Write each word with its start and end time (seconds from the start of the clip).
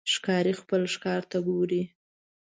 ښکاري 0.13 0.53
خپل 0.61 0.81
ښکار 0.93 1.21
ته 1.31 1.37
ګوري. 1.47 1.83